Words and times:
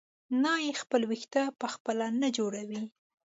نایي 0.43 0.71
خپل 0.81 1.01
وېښته 1.09 1.43
په 1.59 1.67
خپله 1.73 2.05
نه 2.21 2.27
جوړوي. 2.37 2.83